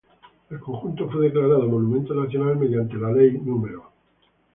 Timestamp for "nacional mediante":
2.15-2.95